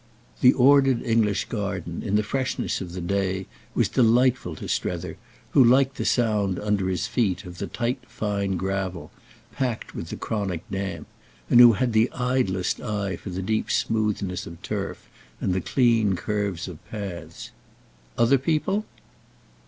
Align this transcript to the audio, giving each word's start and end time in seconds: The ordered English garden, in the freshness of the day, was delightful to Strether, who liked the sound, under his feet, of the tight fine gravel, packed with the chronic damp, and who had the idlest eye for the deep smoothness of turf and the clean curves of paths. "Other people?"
The 0.39 0.53
ordered 0.53 1.03
English 1.03 1.45
garden, 1.45 2.01
in 2.03 2.15
the 2.15 2.23
freshness 2.23 2.81
of 2.81 2.93
the 2.93 3.01
day, 3.01 3.45
was 3.75 3.87
delightful 3.87 4.55
to 4.55 4.67
Strether, 4.67 5.15
who 5.51 5.63
liked 5.63 5.97
the 5.97 6.05
sound, 6.05 6.57
under 6.57 6.89
his 6.89 7.05
feet, 7.05 7.45
of 7.45 7.59
the 7.59 7.67
tight 7.67 7.99
fine 8.07 8.57
gravel, 8.57 9.11
packed 9.51 9.93
with 9.93 10.09
the 10.09 10.15
chronic 10.15 10.63
damp, 10.71 11.05
and 11.51 11.59
who 11.59 11.73
had 11.73 11.93
the 11.93 12.09
idlest 12.13 12.81
eye 12.81 13.15
for 13.15 13.29
the 13.29 13.43
deep 13.43 13.69
smoothness 13.69 14.47
of 14.47 14.59
turf 14.63 15.07
and 15.39 15.53
the 15.53 15.61
clean 15.61 16.15
curves 16.15 16.67
of 16.67 16.83
paths. 16.89 17.51
"Other 18.17 18.39
people?" 18.39 18.85